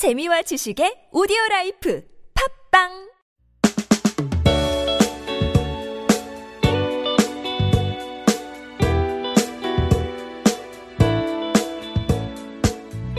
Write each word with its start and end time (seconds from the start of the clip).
재미와 0.00 0.40
지식의 0.40 1.12
오디오 1.12 1.36
라이프 1.50 2.02
팟빵 2.72 2.88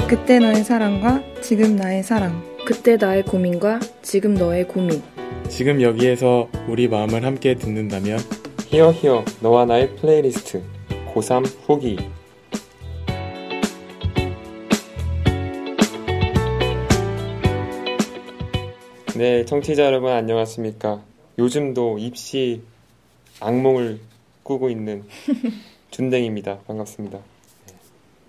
그때 0.10 0.40
나의 0.40 0.64
사랑과 0.64 1.22
지금 1.44 1.76
나의 1.76 2.02
사랑. 2.02 2.42
그때 2.66 2.98
나의 2.98 3.26
고민과 3.26 3.80
지금 4.02 4.34
너의 4.34 4.68
고민. 4.68 5.04
지금 5.50 5.84
여기에서 5.84 6.50
우리 6.68 6.88
마음을 6.88 7.24
함께 7.24 7.54
듣는다면 7.54 8.18
히어 8.70 8.92
히어 8.94 9.26
너와 9.42 9.66
나의 9.66 9.96
플레이리스트 9.98 10.64
고3 11.14 11.46
후기 11.68 12.00
네 19.22 19.46
청취자 19.46 19.84
여러분 19.84 20.12
안녕하십니까 20.12 21.00
요즘도 21.38 22.00
입시 22.00 22.64
악몽을 23.40 24.00
꾸고 24.42 24.72
있는 24.72 25.04
준댕입니다 25.92 26.58
반갑습니다 26.66 27.20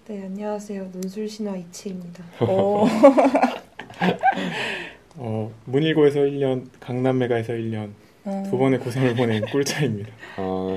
네, 0.07 0.23
안녕하세요. 0.25 0.91
논술신화 0.93 1.57
이치입니다. 1.57 2.23
어, 2.45 2.85
어, 5.17 5.51
문일고에서 5.65 6.21
1년, 6.21 6.67
강남메가에서 6.79 7.55
1년 7.55 7.93
두 8.51 8.59
번의 8.59 8.81
고3을 8.81 9.17
보낸 9.17 9.47
꿀차입니다. 9.47 10.11
어, 10.37 10.77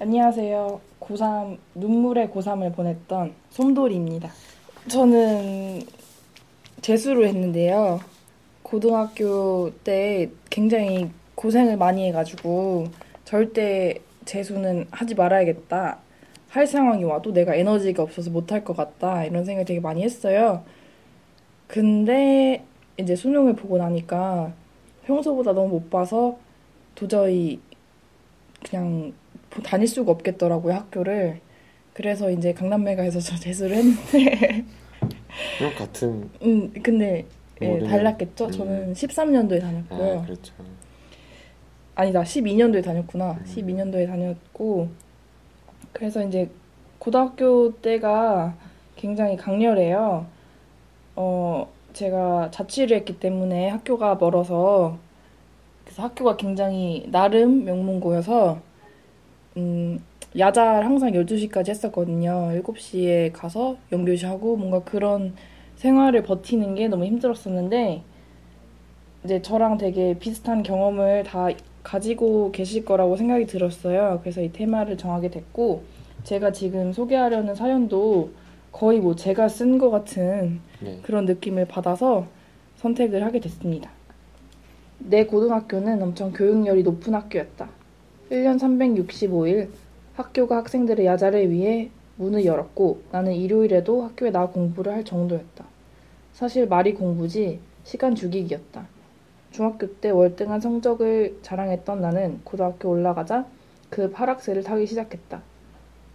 안녕하세요. 0.00 0.78
고3 1.00 1.56
눈물의 1.76 2.28
고3을 2.28 2.76
보냈던 2.76 3.32
솜돌이입니다. 3.48 4.30
저는 4.88 5.80
재수를 6.82 7.28
했는데요. 7.28 8.00
고등학교 8.70 9.72
때 9.82 10.30
굉장히 10.48 11.10
고생을 11.34 11.76
많이 11.76 12.06
해가지고 12.06 12.86
절대 13.24 13.98
재수는 14.24 14.86
하지 14.92 15.16
말아야겠다. 15.16 15.98
할 16.48 16.66
상황이 16.68 17.02
와도 17.02 17.32
내가 17.32 17.56
에너지가 17.56 18.04
없어서 18.04 18.30
못할 18.30 18.62
것 18.62 18.76
같다. 18.76 19.24
이런 19.24 19.44
생각을 19.44 19.64
되게 19.64 19.80
많이 19.80 20.04
했어요. 20.04 20.64
근데 21.66 22.64
이제 22.96 23.16
수능을 23.16 23.56
보고 23.56 23.76
나니까 23.76 24.52
평소보다 25.04 25.52
너무 25.52 25.80
못 25.80 25.90
봐서 25.90 26.38
도저히 26.94 27.58
그냥 28.64 29.12
다닐 29.64 29.88
수가 29.88 30.12
없겠더라고요, 30.12 30.74
학교를. 30.74 31.40
그래서 31.92 32.30
이제 32.30 32.52
강남메가에서 32.52 33.18
저 33.20 33.36
재수를 33.36 33.76
했는데, 33.76 34.64
같은 35.76 36.30
음, 36.42 36.72
근데 36.82 37.26
예, 37.62 37.68
모르는- 37.68 37.88
달랐겠죠? 37.88 38.46
음. 38.46 38.50
저는 38.50 38.92
13년도에 38.94 39.60
다녔고요. 39.60 40.18
아 40.20 40.24
그렇죠 40.24 40.54
아니다, 41.94 42.22
12년도에 42.22 42.82
다녔구나. 42.82 43.32
음. 43.32 43.44
12년도에 43.44 44.06
다녔고, 44.06 44.88
그래서 45.92 46.24
이제 46.26 46.48
고등학교 46.98 47.72
때가 47.82 48.54
굉장히 48.96 49.36
강렬해요. 49.36 50.24
어, 51.16 51.68
제가 51.92 52.50
자취를 52.52 52.96
했기 52.98 53.18
때문에 53.18 53.68
학교가 53.68 54.14
멀어서, 54.14 54.96
그래서 55.84 56.02
학교가 56.04 56.36
굉장히 56.36 57.06
나름 57.10 57.64
명문고여서, 57.64 58.60
음, 59.58 59.98
야자를 60.38 60.86
항상 60.86 61.10
12시까지 61.12 61.68
했었거든요. 61.70 62.50
7시에 62.52 63.32
가서 63.32 63.76
연교시 63.92 64.24
하고 64.24 64.56
뭔가 64.56 64.78
그런 64.84 65.34
생활을 65.80 66.22
버티는 66.22 66.74
게 66.74 66.88
너무 66.88 67.06
힘들었었는데, 67.06 68.02
이제 69.24 69.40
저랑 69.40 69.78
되게 69.78 70.18
비슷한 70.18 70.62
경험을 70.62 71.24
다 71.24 71.48
가지고 71.82 72.52
계실 72.52 72.84
거라고 72.84 73.16
생각이 73.16 73.46
들었어요. 73.46 74.18
그래서 74.20 74.42
이 74.42 74.52
테마를 74.52 74.98
정하게 74.98 75.30
됐고, 75.30 75.82
제가 76.24 76.52
지금 76.52 76.92
소개하려는 76.92 77.54
사연도 77.54 78.30
거의 78.72 79.00
뭐 79.00 79.16
제가 79.16 79.48
쓴 79.48 79.78
것 79.78 79.90
같은 79.90 80.60
네. 80.80 80.98
그런 81.02 81.24
느낌을 81.24 81.64
받아서 81.64 82.26
선택을 82.76 83.24
하게 83.24 83.40
됐습니다. 83.40 83.90
내 84.98 85.24
고등학교는 85.24 86.02
엄청 86.02 86.30
교육열이 86.32 86.82
높은 86.82 87.14
학교였다. 87.14 87.70
1년 88.30 88.58
365일 88.58 89.68
학교가 90.14 90.58
학생들의 90.58 91.06
야자를 91.06 91.50
위해 91.50 91.88
문을 92.20 92.44
열었고 92.44 93.00
나는 93.10 93.32
일요일에도 93.32 94.02
학교에 94.02 94.30
나와 94.30 94.50
공부를 94.50 94.92
할 94.92 95.04
정도였다. 95.04 95.64
사실 96.34 96.68
말이 96.68 96.92
공부지 96.92 97.60
시간 97.84 98.14
죽이기였다. 98.14 98.86
중학교 99.50 99.90
때 100.00 100.10
월등한 100.10 100.60
성적을 100.60 101.38
자랑했던 101.40 102.02
나는 102.02 102.40
고등학교 102.44 102.90
올라가자 102.90 103.46
그 103.88 104.12
하락세를 104.12 104.62
타기 104.62 104.86
시작했다. 104.86 105.40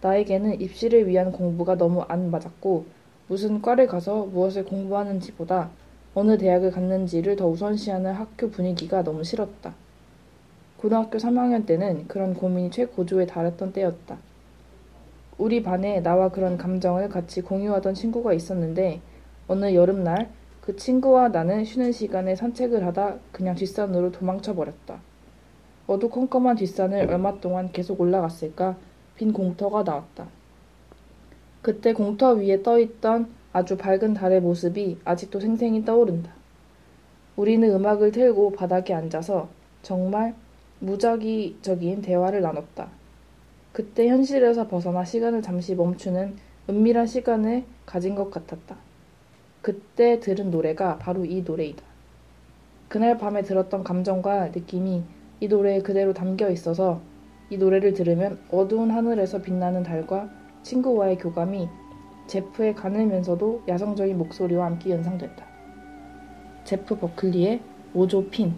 나에게는 0.00 0.60
입시를 0.60 1.08
위한 1.08 1.32
공부가 1.32 1.76
너무 1.76 2.02
안 2.02 2.30
맞았고 2.30 2.86
무슨 3.26 3.60
과를 3.60 3.88
가서 3.88 4.26
무엇을 4.26 4.64
공부하는지보다 4.64 5.70
어느 6.14 6.38
대학을 6.38 6.70
갔는지를 6.70 7.34
더 7.34 7.48
우선시하는 7.48 8.12
학교 8.12 8.48
분위기가 8.48 9.02
너무 9.02 9.24
싫었다. 9.24 9.74
고등학교 10.76 11.18
3학년 11.18 11.66
때는 11.66 12.06
그런 12.06 12.32
고민이 12.32 12.70
최고조에 12.70 13.26
달했던 13.26 13.72
때였다. 13.72 14.18
우리 15.38 15.62
반에 15.62 16.02
나와 16.02 16.30
그런 16.30 16.56
감정을 16.56 17.08
같이 17.08 17.42
공유하던 17.42 17.94
친구가 17.94 18.32
있었는데 18.32 19.00
어느 19.48 19.74
여름날 19.74 20.30
그 20.62 20.76
친구와 20.76 21.28
나는 21.28 21.64
쉬는 21.64 21.92
시간에 21.92 22.34
산책을 22.34 22.84
하다 22.86 23.16
그냥 23.32 23.54
뒷산으로 23.54 24.12
도망쳐 24.12 24.54
버렸다. 24.54 25.00
어두컴컴한 25.86 26.56
뒷산을 26.56 27.08
얼마 27.08 27.38
동안 27.38 27.70
계속 27.70 28.00
올라갔을까 28.00 28.76
빈 29.16 29.32
공터가 29.32 29.82
나왔다. 29.82 30.26
그때 31.62 31.92
공터 31.92 32.32
위에 32.32 32.62
떠있던 32.62 33.28
아주 33.52 33.76
밝은 33.76 34.14
달의 34.14 34.40
모습이 34.40 34.98
아직도 35.04 35.40
생생히 35.40 35.84
떠오른다. 35.84 36.32
우리는 37.36 37.70
음악을 37.70 38.10
틀고 38.12 38.52
바닥에 38.52 38.94
앉아서 38.94 39.48
정말 39.82 40.34
무작위적인 40.80 42.02
대화를 42.02 42.40
나눴다. 42.40 42.88
그때 43.76 44.08
현실에서 44.08 44.68
벗어나 44.68 45.04
시간을 45.04 45.42
잠시 45.42 45.74
멈추는 45.74 46.36
은밀한 46.70 47.06
시간을 47.06 47.64
가진 47.84 48.14
것 48.14 48.30
같았다. 48.30 48.74
그때 49.60 50.18
들은 50.18 50.50
노래가 50.50 50.96
바로 50.96 51.26
이 51.26 51.42
노래이다. 51.42 51.82
그날 52.88 53.18
밤에 53.18 53.42
들었던 53.42 53.84
감정과 53.84 54.48
느낌이 54.54 55.02
이 55.40 55.48
노래에 55.48 55.82
그대로 55.82 56.14
담겨 56.14 56.48
있어서 56.48 57.02
이 57.50 57.58
노래를 57.58 57.92
들으면 57.92 58.38
어두운 58.50 58.90
하늘에서 58.90 59.42
빛나는 59.42 59.82
달과 59.82 60.30
친구와의 60.62 61.18
교감이 61.18 61.68
제프의 62.28 62.76
가늘면서도 62.76 63.64
야성적인 63.68 64.16
목소리와 64.16 64.64
함께 64.64 64.88
연상됐다. 64.92 65.44
제프 66.64 66.98
버클리의 66.98 67.60
오조 67.92 68.30
핀. 68.30 68.54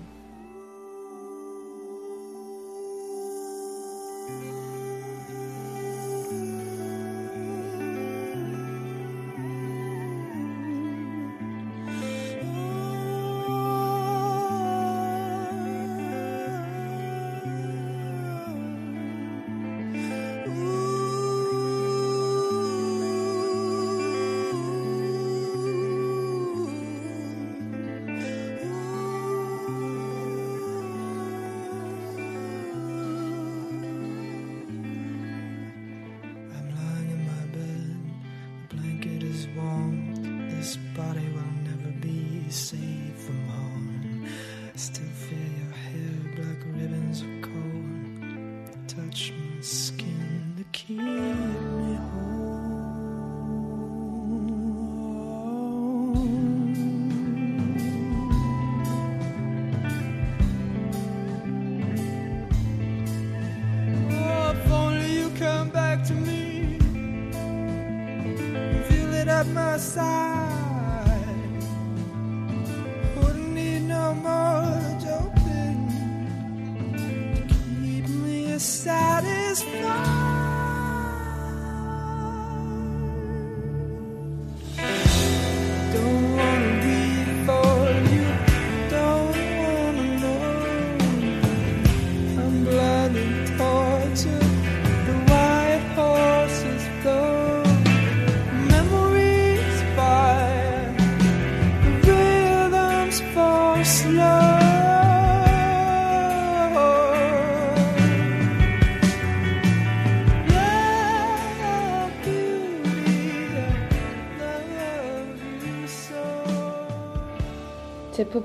Side. 69.99 70.28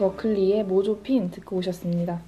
버클리의 0.04 0.66
모조핀 0.66 1.32
듣고 1.32 1.58
오셨습니다. 1.58 2.22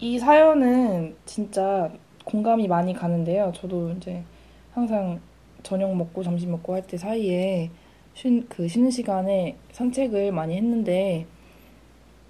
이 0.00 0.18
사연은 0.18 1.14
진짜 1.24 1.92
공감이 2.24 2.66
많이 2.66 2.92
가는데요. 2.94 3.52
저도 3.54 3.92
이제 3.92 4.24
항상 4.72 5.20
저녁 5.62 5.94
먹고 5.94 6.22
점심 6.22 6.50
먹고 6.50 6.74
할 6.74 6.82
때 6.82 6.96
사이에 6.96 7.70
쉰, 8.14 8.44
그 8.48 8.66
쉬는 8.66 8.90
시간에 8.90 9.56
산책을 9.72 10.32
많이 10.32 10.56
했는데 10.56 11.26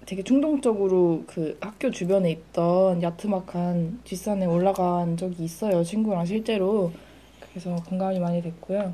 되게 0.05 0.21
충동적으로 0.21 1.23
그 1.27 1.57
학교 1.59 1.89
주변에 1.89 2.29
있던 2.31 3.01
야트막한 3.01 4.01
뒷산에 4.03 4.45
올라간 4.45 5.17
적이 5.17 5.43
있어요. 5.43 5.83
친구랑 5.83 6.25
실제로. 6.25 6.91
그래서 7.49 7.75
공감이 7.87 8.19
많이 8.19 8.41
됐고요. 8.41 8.93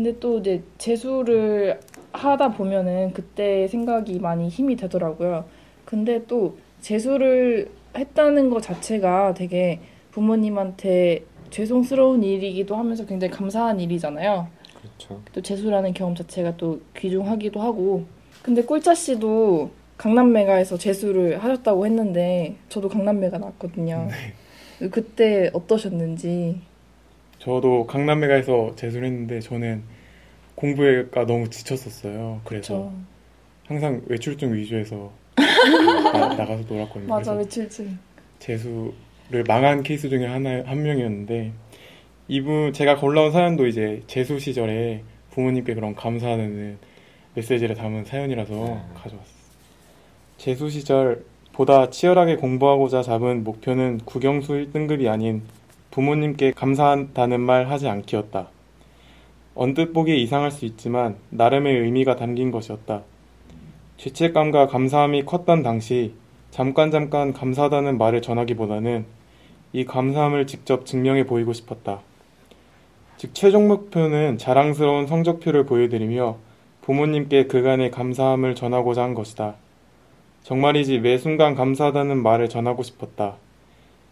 근데 0.00 0.18
또 0.18 0.38
이제 0.38 0.62
재수를 0.78 1.78
하다 2.12 2.52
보면은 2.52 3.12
그때 3.12 3.68
생각이 3.68 4.18
많이 4.18 4.48
힘이 4.48 4.74
되더라고요. 4.74 5.44
근데 5.84 6.24
또 6.26 6.56
재수를 6.80 7.70
했다는 7.94 8.48
것 8.48 8.62
자체가 8.62 9.34
되게 9.34 9.78
부모님한테 10.12 11.26
죄송스러운 11.50 12.22
일이기도 12.22 12.76
하면서 12.76 13.04
굉장히 13.04 13.30
감사한 13.30 13.78
일이잖아요. 13.78 14.48
그렇죠. 14.80 15.20
또 15.34 15.42
재수라는 15.42 15.92
경험 15.92 16.14
자체가 16.14 16.56
또 16.56 16.80
귀중하기도 16.96 17.60
하고. 17.60 18.06
근데 18.40 18.62
꿀짜 18.62 18.94
씨도 18.94 19.70
강남메가에서 19.98 20.78
재수를 20.78 21.44
하셨다고 21.44 21.84
했는데 21.84 22.56
저도 22.70 22.88
강남메가 22.88 23.36
나왔거든요. 23.36 24.08
그때 24.90 25.50
어떠셨는지. 25.52 26.62
저도 27.40 27.86
강남메가에서 27.86 28.76
재수를 28.76 29.06
했는데 29.06 29.40
저는 29.40 29.82
공부가 30.54 31.24
너무 31.26 31.48
지쳤었어요. 31.48 32.42
그래서 32.44 32.74
그쵸. 32.74 32.92
항상 33.66 34.02
외출증 34.06 34.54
위주에서 34.54 35.10
나, 36.12 36.34
나가서 36.34 36.64
놀았거든요. 36.68 37.08
맞아, 37.08 37.32
외출증. 37.32 37.98
재수를 38.38 39.44
망한 39.46 39.82
케이스 39.82 40.08
중에 40.10 40.26
하나 40.26 40.62
한 40.66 40.82
명이었는데 40.82 41.52
이분 42.28 42.72
제가 42.74 42.96
골라온 42.96 43.32
사연도 43.32 43.66
이제 43.66 44.02
재수 44.06 44.38
시절에 44.38 45.02
부모님께 45.30 45.74
그런 45.74 45.94
감사하는 45.94 46.78
메시지를 47.34 47.74
담은 47.74 48.04
사연이라서 48.04 48.54
가져왔어요. 48.94 49.40
재수 50.36 50.68
시절 50.68 51.24
보다 51.52 51.88
치열하게 51.90 52.36
공부하고자 52.36 53.02
잡은 53.02 53.44
목표는 53.44 53.98
국영수 54.04 54.52
1등급이 54.52 55.08
아닌 55.08 55.42
부모님께 55.90 56.52
감사한다는 56.52 57.40
말 57.40 57.68
하지 57.68 57.88
않기였다. 57.88 58.48
언뜻 59.54 59.92
보기에 59.92 60.16
이상할 60.16 60.50
수 60.50 60.64
있지만 60.64 61.16
나름의 61.30 61.80
의미가 61.80 62.16
담긴 62.16 62.50
것이었다. 62.50 63.02
죄책감과 63.96 64.68
감사함이 64.68 65.24
컸던 65.24 65.62
당시 65.62 66.14
잠깐 66.50 66.90
잠깐 66.90 67.32
감사하다는 67.32 67.98
말을 67.98 68.22
전하기보다는 68.22 69.04
이 69.72 69.84
감사함을 69.84 70.46
직접 70.46 70.86
증명해 70.86 71.26
보이고 71.26 71.52
싶었다. 71.52 72.00
즉 73.16 73.34
최종 73.34 73.68
목표는 73.68 74.38
자랑스러운 74.38 75.06
성적표를 75.06 75.66
보여드리며 75.66 76.38
부모님께 76.82 77.46
그간의 77.46 77.90
감사함을 77.90 78.54
전하고자 78.54 79.02
한 79.02 79.14
것이다. 79.14 79.56
정말이지 80.42 81.00
매 81.00 81.18
순간 81.18 81.54
감사하다는 81.54 82.22
말을 82.22 82.48
전하고 82.48 82.82
싶었다. 82.82 83.36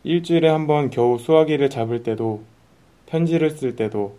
일주일에 0.09 0.49
한 0.49 0.67
번 0.67 0.89
겨우 0.89 1.19
수화기를 1.19 1.69
잡을 1.69 2.03
때도, 2.03 2.41
편지를 3.05 3.51
쓸 3.51 3.77
때도, 3.77 4.17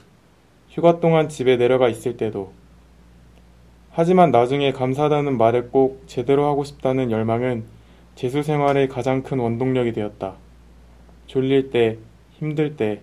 휴가 0.69 0.99
동안 0.99 1.29
집에 1.29 1.57
내려가 1.57 1.89
있을 1.89 2.15
때도. 2.15 2.53
하지만 3.89 4.29
나중에 4.29 4.71
감사하다는 4.71 5.39
말을 5.39 5.71
꼭 5.71 6.03
제대로 6.05 6.45
하고 6.45 6.63
싶다는 6.63 7.09
열망은 7.09 7.63
재수 8.13 8.43
생활의 8.43 8.87
가장 8.87 9.23
큰 9.23 9.39
원동력이 9.39 9.93
되었다. 9.93 10.35
졸릴 11.25 11.71
때, 11.71 11.97
힘들 12.33 12.75
때, 12.77 13.01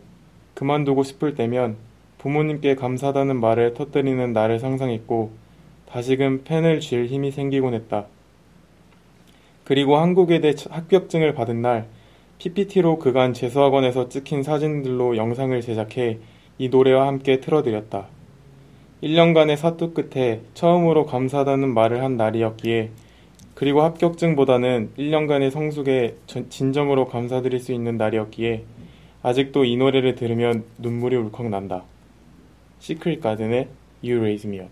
그만두고 0.54 1.02
싶을 1.02 1.34
때면 1.34 1.74
부모님께 2.18 2.76
감사하다는 2.76 3.40
말을 3.40 3.74
터뜨리는 3.74 4.32
나를 4.32 4.60
상상했고 4.60 5.32
다시금 5.88 6.44
펜을 6.44 6.78
쥘 6.78 7.06
힘이 7.06 7.32
생기곤 7.32 7.74
했다. 7.74 8.06
그리고 9.64 9.96
한국외대 9.96 10.54
합격증을 10.70 11.34
받은 11.34 11.60
날 11.62 11.88
PPT로 12.38 12.98
그간 12.98 13.32
재수학원에서 13.32 14.08
찍힌 14.08 14.42
사진들로 14.42 15.16
영상을 15.16 15.58
제작해 15.60 16.18
이 16.58 16.68
노래와 16.68 17.06
함께 17.06 17.40
틀어드렸다. 17.40 18.06
1년간의 19.02 19.56
사투 19.56 19.92
끝에 19.92 20.40
처음으로 20.54 21.06
감사하다는 21.06 21.72
말을 21.72 22.02
한 22.02 22.16
날이었기에 22.16 22.90
그리고 23.54 23.82
합격증보다는 23.82 24.90
1년간의 24.98 25.50
성숙에 25.50 26.16
전- 26.26 26.48
진정으로 26.50 27.06
감사드릴 27.06 27.58
수 27.58 27.72
있는 27.72 27.96
날이었기에 27.96 28.64
아직도 29.22 29.64
이 29.64 29.76
노래를 29.76 30.14
들으면 30.14 30.64
눈물이 30.78 31.16
울컥 31.16 31.48
난다. 31.48 31.84
시크릿 32.80 33.20
가든의 33.22 33.68
You 34.04 34.18
Raise 34.18 34.48
Me 34.48 34.60
Up. 34.60 34.70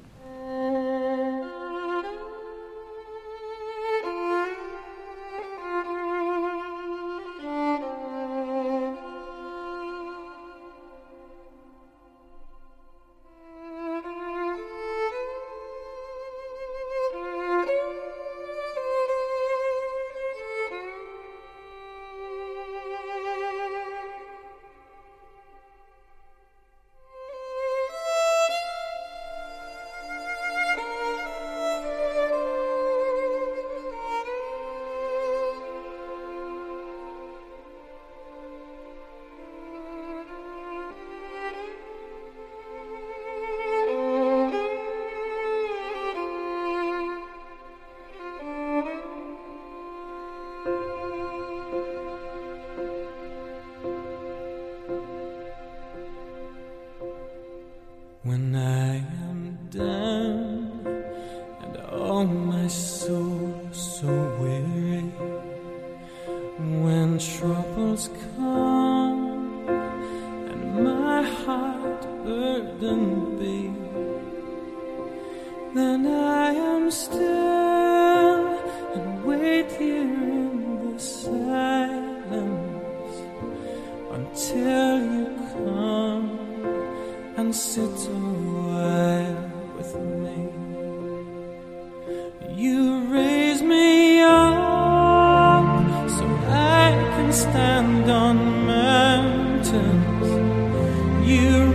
and 87.45 87.55
sit 87.55 88.09
away 88.09 89.37
with 89.77 89.95
me. 90.23 90.39
You 92.63 93.05
raise 93.13 93.61
me 93.61 94.21
up 94.21 96.11
so 96.17 96.25
I 96.49 96.87
can 97.15 97.33
stand 97.33 98.11
on 98.11 98.67
mountains. 98.67 100.29
You 101.29 101.74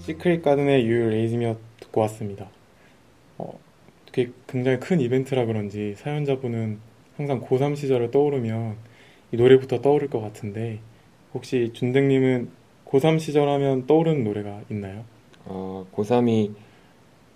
시크릿 0.00 0.42
가든의 0.42 0.84
You 0.84 1.06
Raise 1.06 1.54
듣고 1.80 2.00
왔습니다. 2.02 2.48
어, 3.38 3.58
되게 4.12 4.30
굉장히 4.46 4.78
큰 4.80 5.00
이벤트라 5.00 5.46
그런지 5.46 5.94
사연자분은 5.96 6.78
항상 7.16 7.40
고3 7.40 7.76
시절을 7.76 8.10
떠오르면 8.10 8.76
이 9.32 9.36
노래부터 9.36 9.80
떠오를 9.80 10.08
것 10.08 10.20
같은데 10.20 10.80
혹시 11.32 11.70
준댕님은 11.72 12.50
고3 12.86 13.18
시절 13.18 13.48
하면 13.48 13.86
떠오르는 13.86 14.24
노래가 14.24 14.62
있나요? 14.70 15.04
어, 15.44 15.86
고3이 15.92 16.54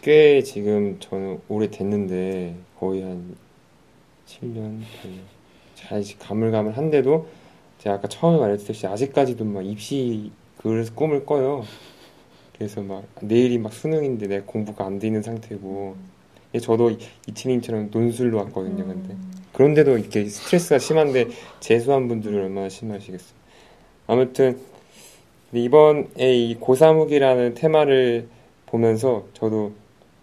꽤 0.02 0.42
지금 0.42 0.98
저는 1.00 1.40
오래 1.48 1.70
됐는데 1.70 2.54
거의 2.78 3.02
한 3.02 3.34
7년, 4.26 4.80
8년. 4.80 5.38
잘 5.74 6.02
가물가물한데도 6.18 7.28
제가 7.78 7.96
아까 7.96 8.08
처음에 8.08 8.38
말했듯이 8.38 8.86
아직까지도 8.86 9.44
막 9.44 9.64
입시 9.64 10.30
그래서 10.62 10.92
꿈을 10.94 11.24
꿔요. 11.24 11.64
그래서 12.56 12.82
막 12.82 13.04
내일이 13.20 13.58
막 13.58 13.72
수능인데 13.72 14.26
내가 14.26 14.44
공부가 14.46 14.84
안 14.84 14.98
돼 14.98 15.06
있는 15.06 15.22
상태고 15.22 15.96
예, 16.54 16.58
저도 16.58 16.90
이- 16.90 16.98
이치님처럼 17.28 17.90
논술로 17.92 18.38
왔거든요. 18.38 18.84
근데 18.86 19.14
그런데도 19.52 19.98
이렇게 19.98 20.24
스트레스가 20.24 20.78
심한데 20.78 21.26
재수한 21.60 22.08
분들은 22.08 22.42
얼마나 22.42 22.68
심하시겠어요. 22.68 23.38
아무튼 24.06 24.58
이번에 25.52 26.06
이 26.18 26.56
고3후기라는 26.60 27.54
테마를 27.54 28.28
보면서 28.66 29.26
저도 29.34 29.72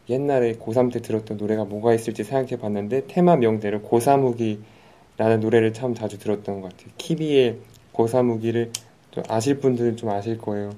옛날에 0.09 0.53
고3 0.53 0.91
때 0.93 1.01
들었던 1.01 1.37
노래가 1.37 1.63
뭐가 1.65 1.93
있을지 1.93 2.23
생각해 2.23 2.57
봤는데 2.57 3.07
테마 3.07 3.37
명대로 3.37 3.81
고3후기라는 3.81 5.39
노래를 5.39 5.73
참 5.73 5.95
자주 5.95 6.19
들었던 6.19 6.61
것 6.61 6.71
같아요. 6.71 6.91
키비의 6.97 7.57
고3후기를 7.93 8.71
좀 8.73 8.83
아실 9.27 9.59
분들은 9.59 9.97
좀 9.97 10.09
아실 10.09 10.37
거예요. 10.37 10.71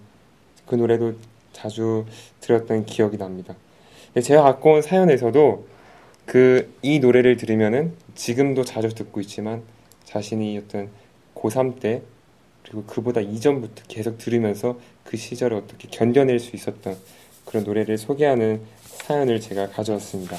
그 0.65 0.75
노래도 0.75 1.15
자주 1.53 2.05
들었던 2.41 2.85
기억이 2.85 3.17
납니다. 3.17 3.55
제가 4.21 4.43
갖고 4.43 4.73
온 4.73 4.81
사연에서도 4.81 5.67
그 6.25 6.77
이 6.87 6.99
노래를 6.99 7.35
들으면은 7.35 7.93
지금도 8.15 8.63
자주 8.63 8.95
듣고 8.95 9.19
있지만 9.21 9.63
자신이 10.05 10.57
어떤 10.57 10.89
고3 11.35 11.81
때 11.81 12.01
그리고 12.63 12.83
그보다 12.85 13.19
이전부터 13.19 13.83
계속 13.89 14.17
들으면서 14.17 14.79
그 15.03 15.17
시절을 15.17 15.57
어떻게 15.57 15.89
견뎌낼 15.89 16.39
수 16.39 16.55
있었던 16.55 16.95
그런 17.45 17.63
노래를 17.65 17.97
소개하는 17.97 18.61
사연을 18.81 19.41
제가 19.41 19.67
가져왔습니다. 19.67 20.37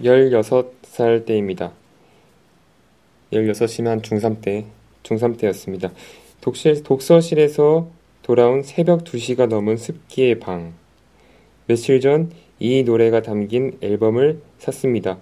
16살 0.00 1.24
때입니다. 1.24 1.72
16이면 3.32 4.02
중3 4.02 4.40
때, 4.42 4.66
중3 5.04 5.38
때였습니다. 5.38 5.92
독실, 6.42 6.82
독서실에서 6.82 7.88
돌아온 8.22 8.62
새벽 8.62 9.04
2시가 9.04 9.46
넘은 9.48 9.78
습기의 9.78 10.38
방. 10.40 10.74
며칠 11.66 12.00
전 12.00 12.30
이 12.64 12.84
노래가 12.84 13.22
담긴 13.22 13.76
앨범을 13.80 14.40
샀습니다. 14.58 15.18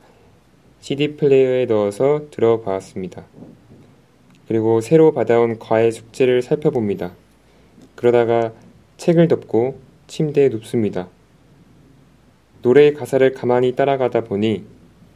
CD 0.81 1.17
플레이어에 1.17 1.65
넣어서 1.65 2.27
들어봤습니다. 2.31 3.25
그리고 4.47 4.83
새로 4.83 5.15
받아온 5.15 5.59
과외 5.59 5.91
숙제를 5.91 6.43
살펴봅니다. 6.43 7.13
그러다가 7.95 8.53
책을 8.99 9.29
덮고 9.29 9.79
침대에 10.07 10.51
눕습니다. 10.51 11.09
노래의 12.61 12.93
가사를 12.93 13.33
가만히 13.33 13.75
따라가다 13.75 14.25
보니 14.25 14.63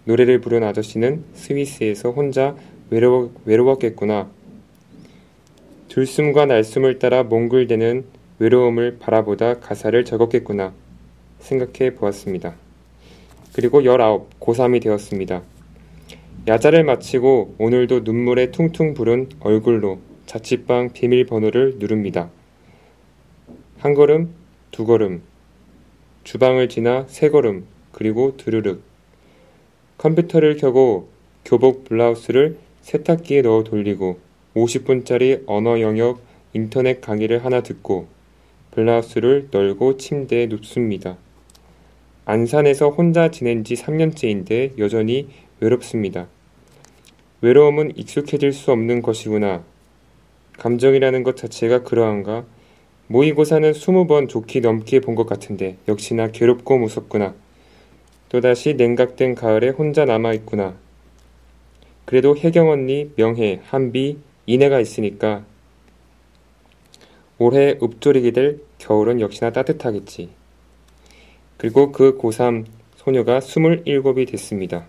노래를 0.07 0.41
부른 0.41 0.65
아저씨는 0.65 1.25
스위스에서 1.35 2.11
혼자 2.11 2.57
외로워, 2.89 3.35
외로웠겠구나. 3.45 4.31
들숨과 5.95 6.47
날숨을 6.47 6.99
따라 6.99 7.23
몽글대는 7.23 8.05
외로움을 8.41 8.99
바라보다 8.99 9.61
가사를 9.61 10.05
적었겠구나. 10.05 10.73
생각해 11.39 11.95
보았습니다. 11.95 12.57
그리고 13.53 13.85
19, 13.85 14.27
고3이 14.41 14.83
되었습니다. 14.83 15.43
야자를 16.49 16.83
마치고 16.83 17.55
오늘도 17.59 18.01
눈물에 18.01 18.51
퉁퉁 18.51 18.95
부른 18.95 19.29
얼굴로 19.39 20.01
자취방 20.27 20.95
비밀번호를 20.95 21.77
누릅니다. 21.79 22.29
한 23.79 23.95
걸음, 23.95 24.35
두 24.73 24.87
걸음, 24.87 25.23
주방을 26.25 26.69
지나 26.71 27.05
세 27.07 27.29
걸음, 27.29 27.67
그리고 27.93 28.37
드르륵. 28.37 28.83
컴퓨터를 29.99 30.57
켜고 30.57 31.09
교복 31.45 31.85
블라우스를 31.85 32.59
세탁기에 32.83 33.43
넣어 33.43 33.63
돌리고 33.63 34.24
50분짜리 34.55 35.43
언어 35.47 35.81
영역 35.81 36.21
인터넷 36.53 37.01
강의를 37.01 37.45
하나 37.45 37.61
듣고 37.63 38.07
블라우스를 38.71 39.49
널고 39.51 39.97
침대에 39.97 40.47
눕습니다. 40.47 41.17
안산에서 42.25 42.91
혼자 42.91 43.31
지낸 43.31 43.65
지 43.65 43.75
3년째인데 43.75 44.79
여전히 44.79 45.29
외롭습니다. 45.61 46.27
외로움은 47.41 47.97
익숙해질 47.97 48.53
수 48.53 48.73
없는 48.73 49.03
것이구나. 49.03 49.63
감정이라는 50.59 51.23
것 51.25 51.37
자체가 51.37 51.83
그러한가? 51.83 52.45
모의고사는 53.09 53.73
20번 53.73 54.29
좋게 54.29 54.61
넘게 54.61 55.01
본 55.01 55.15
것 55.15 55.27
같은데 55.27 55.77
역시나 55.89 56.29
괴롭고 56.29 56.79
무섭구나. 56.79 57.35
또다시 58.31 58.75
냉각된 58.75 59.35
가을에 59.35 59.69
혼자 59.69 60.05
남아있구나. 60.05 60.75
그래도 62.07 62.37
혜경 62.37 62.71
언니, 62.71 63.11
명혜, 63.17 63.61
한비, 63.65 64.19
이내가 64.47 64.81
있으니까 64.81 65.45
올해 67.39 67.79
읍조리게 67.83 68.31
될 68.31 68.61
겨울은 68.79 69.21
역시나 69.21 69.51
따뜻하겠지. 69.51 70.31
그리고 71.57 71.93
그 71.93 72.19
고3 72.19 72.65
소녀가 72.97 73.41
27이 73.41 74.31
됐습니다. 74.31 74.87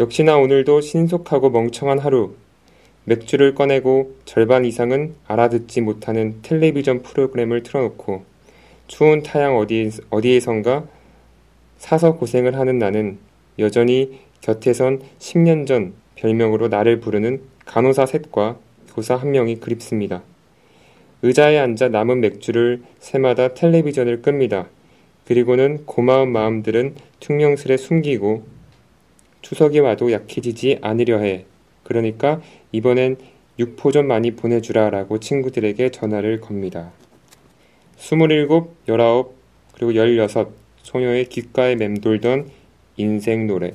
역시나 0.00 0.36
오늘도 0.36 0.80
신속하고 0.80 1.50
멍청한 1.50 1.98
하루. 1.98 2.34
맥주를 3.04 3.54
꺼내고 3.54 4.16
절반 4.24 4.64
이상은 4.64 5.14
알아듣지 5.26 5.80
못하는 5.80 6.40
텔레비전 6.42 7.02
프로그램을 7.02 7.62
틀어놓고 7.62 8.24
추운 8.88 9.22
타양 9.22 9.56
어디, 9.56 9.90
어디에선가 10.10 10.86
사서 11.78 12.16
고생을 12.16 12.58
하는 12.58 12.78
나는 12.78 13.18
여전히 13.58 14.18
곁에선 14.40 15.02
10년 15.18 15.66
전 15.66 15.94
별명으로 16.16 16.68
나를 16.68 16.98
부르는 17.00 17.42
간호사 17.66 18.06
셋과 18.06 18.58
교사 18.94 19.16
한 19.16 19.32
명이 19.32 19.56
그립습니다. 19.60 20.22
의자에 21.22 21.58
앉아 21.58 21.88
남은 21.88 22.20
맥주를 22.20 22.82
새마다 22.98 23.54
텔레비전을 23.54 24.22
끕니다. 24.22 24.68
그리고는 25.26 25.84
고마운 25.84 26.32
마음들은 26.32 26.94
퉁명스레 27.20 27.76
숨기고 27.76 28.46
추석이 29.42 29.80
와도 29.80 30.12
약해지지 30.12 30.78
않으려 30.80 31.18
해. 31.18 31.44
그러니까 31.82 32.40
이번엔 32.72 33.16
육포 33.58 33.92
좀 33.92 34.06
많이 34.06 34.32
보내주라 34.32 34.90
라고 34.90 35.18
친구들에게 35.18 35.90
전화를 35.90 36.40
겁니다. 36.40 36.92
27, 37.98 38.18
19, 38.86 39.34
그리고 39.74 39.94
16 39.94 40.52
소녀의 40.82 41.28
귓가에 41.28 41.74
맴돌던 41.76 42.50
인생 42.96 43.46
노래 43.46 43.74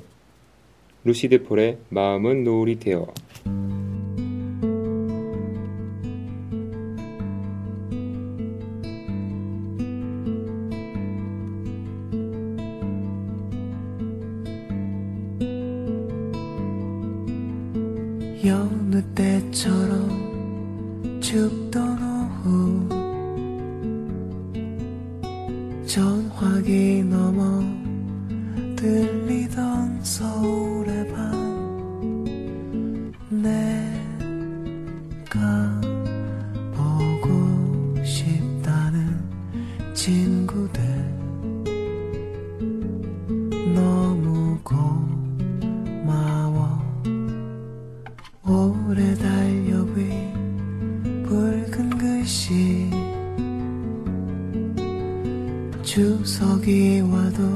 루시드 1.03 1.43
폴의 1.43 1.77
마음은 1.89 2.43
노을이 2.43 2.79
되어 2.79 3.07
여느 18.43 19.03
때처럼 19.13 20.31
춥던 21.21 21.90
오래 48.51 49.15
달려위 49.15 50.33
붉은 51.23 51.97
글씨 51.97 52.89
추석이 55.81 56.99
와도 56.99 57.50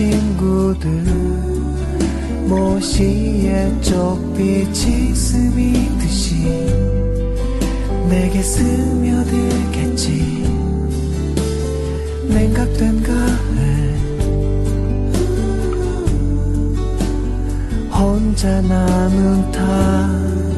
친구들 0.00 0.88
모시의 2.48 3.82
쪽빛이 3.82 5.14
스미듯이 5.14 6.46
내게 8.08 8.42
스며들겠지. 8.42 10.08
냉각된 12.30 13.02
가을 13.02 14.00
혼자 17.92 18.62
남은 18.62 19.52
타향에 19.52 20.48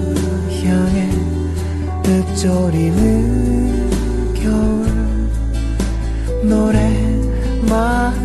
읊조리는 2.06 3.90
겨울 4.34 4.86
노래 6.44 6.78
마음은 7.68 8.21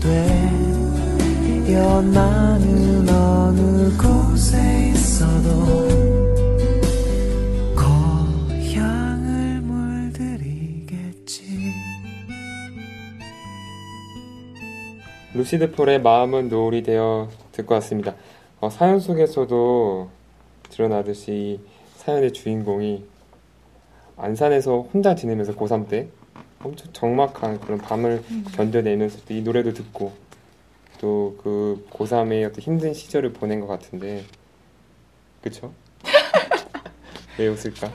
되어 0.00 2.02
나는 2.02 3.08
어느 3.08 3.96
곳에 3.96 4.90
있어도 4.90 6.02
물들이겠지 10.12 11.72
루시드 15.34 15.72
폴의 15.72 16.02
마음은 16.02 16.48
노을이 16.48 16.82
되어 16.82 17.28
듣고 17.52 17.74
왔습니다. 17.74 18.14
어, 18.60 18.70
사연 18.70 19.00
속에서도 19.00 20.08
드러나듯이 20.70 21.60
사연의 21.96 22.32
주인공이 22.32 23.04
안산에서 24.16 24.88
혼자 24.92 25.14
지내면서 25.14 25.54
고3 25.54 25.88
때 25.88 26.08
엄청 26.64 26.92
적막한 26.92 27.60
그런 27.60 27.78
밤을 27.78 28.22
견뎌내면서 28.54 29.20
또이 29.26 29.42
노래도 29.42 29.72
듣고 29.72 30.12
또 31.00 31.34
그 31.42 31.86
고3의 31.90 32.46
어떤 32.48 32.60
힘든 32.60 32.94
시절을 32.94 33.32
보낸 33.32 33.60
것 33.60 33.66
같은데 33.66 34.24
그쵸? 35.42 35.72
왜 37.38 37.48
웃을까? 37.48 37.90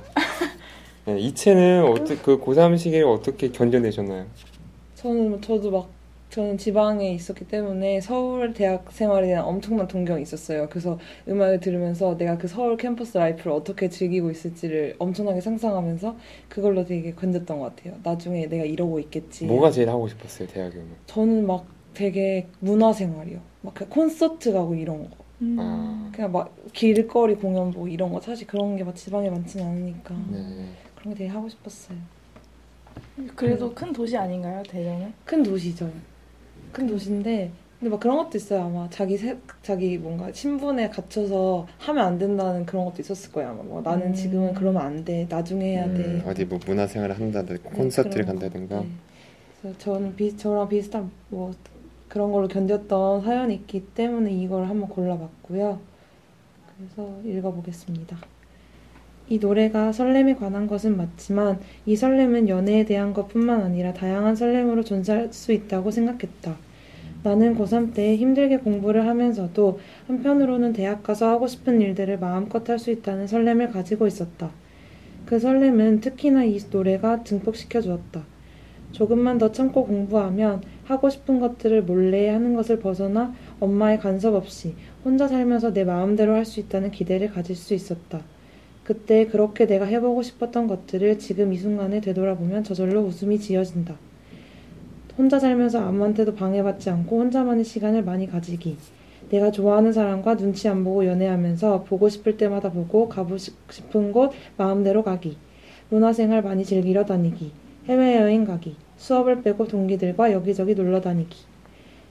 네, 1.06 1.18
이채는 1.20 1.86
어떻게 1.86 2.18
그 2.18 2.38
고3 2.40 2.78
시기를 2.78 3.06
어떻게 3.06 3.50
견뎌내셨나요? 3.50 4.26
저는 4.96 5.42
저도 5.42 5.72
막 5.72 5.90
저는 6.38 6.60
지방에 6.60 7.14
있었기 7.14 7.48
때문에 7.48 8.00
서울 8.00 8.54
대학 8.54 8.92
생활에 8.92 9.26
대한 9.26 9.44
엄청난 9.44 9.88
동경이 9.88 10.22
있었어요. 10.22 10.68
그래서 10.70 11.00
음악을 11.28 11.60
들으면서 11.60 12.16
내가 12.16 12.38
그 12.38 12.48
서울 12.48 12.78
캠퍼스 12.78 13.18
라이프를 13.18 13.52
어떻게 13.52 13.90
즐기고 13.90 14.30
있을지를 14.30 14.98
엄청나게 15.00 15.42
상상하면서 15.42 16.16
그걸로 16.48 16.86
되게 16.86 17.14
견뎠던 17.16 17.48
것 17.48 17.76
같아요. 17.76 17.96
나중에 18.04 18.46
내가 18.46 18.66
이러고 18.66 19.00
있겠지. 19.00 19.46
뭐가 19.46 19.72
제일 19.72 19.90
하고 19.90 20.08
싶었어요 20.08 20.48
대학에 20.48 20.78
오면? 20.78 20.96
저는 21.08 21.48
막 21.48 21.66
되게 21.96 22.46
문화 22.60 22.94
생활이요. 22.94 23.40
막 23.64 23.74
그냥 23.74 23.90
콘서트 23.90 24.54
가고 24.54 24.76
이런 24.76 25.10
거. 25.10 25.18
아, 25.58 26.12
그냥 26.14 26.32
막 26.32 26.56
길거리 26.72 27.34
공연 27.34 27.72
보고 27.72 27.88
이런 27.88 28.14
거 28.14 28.22
사실 28.22 28.46
그런 28.46 28.76
게 28.78 28.84
막 28.84 28.96
지방에 28.96 29.28
많지는 29.32 29.66
않으니까 29.66 30.14
네. 30.30 30.66
그런 31.00 31.16
게 31.16 31.18
되게 31.18 31.30
하고 31.32 31.50
싶었어요. 31.50 31.98
그래도 33.36 33.74
큰 33.74 33.92
도시 33.92 34.16
아닌가요, 34.16 34.62
대전은? 34.70 35.14
큰 35.26 35.42
도시죠. 35.42 35.90
큰 36.72 36.88
도시인데 36.88 37.52
근데 37.80 37.92
막 37.92 38.00
그런 38.00 38.18
것도 38.18 38.38
있어요. 38.38 38.64
아마 38.64 38.90
자기 38.90 39.18
세, 39.18 39.38
자기 39.62 39.98
뭔가 40.00 40.32
신분에 40.32 40.90
갇혀서 40.90 41.68
하면 41.78 42.06
안 42.08 42.18
된다는 42.18 42.66
그런 42.66 42.86
것도 42.86 43.02
있었을 43.02 43.32
거예요. 43.32 43.50
아마 43.52 43.62
뭐 43.64 43.82
나는 43.82 44.08
음. 44.08 44.14
지금은 44.14 44.54
그러면 44.56 44.82
안 44.82 45.06
돼. 45.06 45.28
나중에 45.30 45.74
해야 45.74 45.86
돼. 45.86 46.04
음, 46.04 46.24
어디 46.26 46.46
뭐 46.46 46.60
문화생활을 46.66 47.20
한다든가 47.20 47.70
콘서트를 47.70 48.26
그런 48.26 48.40
거. 48.40 48.42
간다든가 48.42 48.82
네. 48.82 48.88
그래서 49.62 49.78
저는 49.78 50.16
비, 50.16 50.36
저랑 50.36 50.70
비슷한 50.70 51.12
뭐 51.30 51.54
그런 52.08 52.32
걸로 52.32 52.48
견뎠던 52.48 53.24
사연이 53.24 53.54
있기 53.56 53.86
때문에 53.94 54.32
이걸 54.32 54.66
한번 54.68 54.90
골라봤고요. 54.90 55.80
그래서 56.78 57.22
읽어보겠습니다. 57.26 58.18
이 59.30 59.40
노래가 59.40 59.92
설렘에 59.92 60.36
관한 60.36 60.68
것은 60.68 60.96
맞지만 60.98 61.60
이 61.86 61.96
설렘은 61.96 62.48
연애에 62.50 62.86
대한 62.86 63.14
것뿐만 63.14 63.62
아니라 63.62 63.94
다양한 63.94 64.36
설렘으로 64.36 64.84
존재할 64.84 65.34
수 65.34 65.52
있다고 65.52 65.92
생각했다. 65.92 66.56
나는 67.24 67.58
고3 67.58 67.94
때 67.94 68.16
힘들게 68.16 68.58
공부를 68.58 69.06
하면서도 69.08 69.80
한편으로는 70.08 70.72
대학 70.74 71.04
가서 71.04 71.30
하고 71.30 71.48
싶은 71.48 71.82
일들을 71.82 72.20
마음껏 72.20 72.68
할 72.70 72.80
수 72.80 72.92
있다는 72.92 73.28
설렘을 73.28 73.72
가지고 73.72 74.08
있었다. 74.08 74.52
그 75.26 75.40
설렘은 75.40 76.00
특히나 76.00 76.46
이 76.46 76.60
노래가 76.72 77.24
증폭시켜 77.24 77.82
주었다. 77.82 78.24
조금만 78.94 79.38
더 79.38 79.52
참고 79.52 79.86
공부하면 79.86 80.62
하고 80.86 81.10
싶은 81.10 81.40
것들을 81.42 81.84
몰래 81.84 82.30
하는 82.30 82.56
것을 82.56 82.80
벗어나 82.80 83.34
엄마의 83.60 84.00
간섭 84.00 84.34
없이 84.36 84.76
혼자 85.04 85.28
살면서 85.28 85.74
내 85.74 85.84
마음대로 85.84 86.34
할 86.34 86.46
수 86.46 86.62
있다는 86.62 86.92
기대를 86.92 87.32
가질 87.32 87.56
수 87.58 87.74
있었다. 87.74 88.22
그때 88.88 89.28
그렇게 89.28 89.68
내가 89.68 89.84
해보고 89.84 90.24
싶었던 90.24 90.66
것들을 90.66 91.20
지금 91.20 91.52
이 91.52 91.58
순간에 91.58 92.00
되돌아보면 92.00 92.64
저절로 92.64 93.02
웃음이 93.02 93.38
지어진다. 93.38 93.98
혼자 95.18 95.40
살면서 95.40 95.82
아무한테도 95.82 96.36
방해받지 96.36 96.90
않고 96.92 97.20
혼자만의 97.20 97.66
시간을 97.66 98.06
많이 98.06 98.28
가지기. 98.28 98.78
내가 99.30 99.52
좋아하는 99.52 99.92
사람과 99.92 100.38
눈치 100.38 100.70
안 100.70 100.86
보고 100.86 101.06
연애하면서 101.06 101.84
보고 101.84 102.08
싶을 102.08 102.38
때마다 102.38 102.72
보고 102.72 103.10
가고 103.10 103.36
싶은 103.38 104.14
곳 104.14 104.32
마음대로 104.56 105.04
가기. 105.04 105.36
문화생활 105.90 106.42
많이 106.42 106.64
즐기러 106.64 107.04
다니기. 107.04 107.52
해외여행 107.90 108.46
가기. 108.46 108.78
수업을 108.96 109.42
빼고 109.42 109.68
동기들과 109.68 110.32
여기저기 110.32 110.76
놀러 110.76 111.02
다니기. 111.02 111.36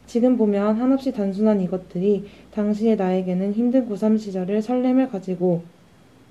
지금 0.05 0.37
보면 0.37 0.77
한없이 0.77 1.11
단순한 1.11 1.63
이것들이 1.63 2.27
당시의 2.51 2.97
나에게는 2.97 3.55
힘든 3.55 3.89
고3 3.89 4.19
시절을 4.19 4.61
설렘을 4.61 5.09
가지고 5.09 5.63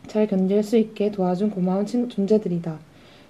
잘 0.07 0.27
견딜 0.27 0.63
수 0.63 0.77
있게 0.77 1.11
도와준 1.11 1.51
고마운 1.51 1.85
친- 1.85 2.09
존재들이다. 2.09 2.79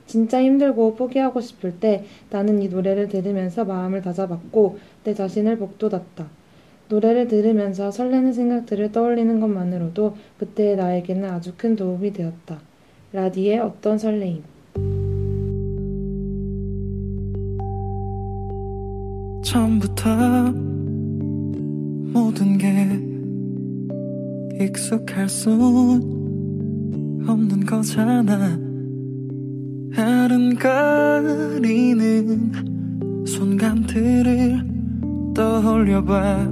진짜 0.08 0.42
힘들고 0.42 0.96
포기하고 0.96 1.42
싶을 1.42 1.80
때 1.80 2.06
나는 2.30 2.62
이 2.62 2.70
노래를 2.70 3.08
들으면서 3.08 3.66
마음을 3.66 4.02
다잡았고 4.02 4.78
내 5.04 5.14
자신을 5.14 5.58
복돋았다. 5.58 6.28
노래를 6.90 7.28
들으면서 7.28 7.90
설레는 7.90 8.34
생각들을 8.34 8.92
떠올리는 8.92 9.40
것만으로도 9.40 10.16
그때의 10.38 10.76
나에게는 10.76 11.28
아주 11.30 11.54
큰 11.58 11.76
도움이 11.76 12.14
되었다. 12.14 12.60
라디의 13.14 13.60
어떤 13.60 13.98
설레임. 13.98 14.44
처음부터 19.44 20.10
모든 22.14 22.58
게 22.58 22.68
익숙할 24.64 25.30
수 25.30 25.50
없는 27.28 27.66
거잖아. 27.66 28.58
아른거리는 29.98 31.26
순간들을 33.26 34.62
떠올려봐. 35.34 36.48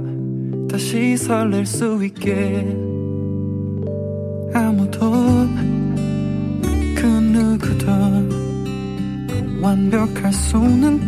다시 0.68 1.16
설렐 1.16 1.64
수 1.66 2.04
있게. 2.04 2.76
아무도 4.54 5.10
그 6.96 7.06
누구도 7.06 7.86
완벽할 9.62 10.32
수는 10.32 11.00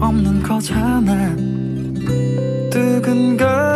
없는 0.00 0.42
거잖아. 0.42 1.36
뜨근거 2.70 3.71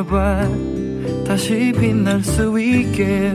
떠올려봐. 0.00 0.48
다시 1.26 1.72
빛날 1.78 2.22
수 2.22 2.58
있게. 2.60 3.32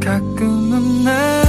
가끔은 0.00 1.04
나 1.04 1.10
아프고 1.12 1.43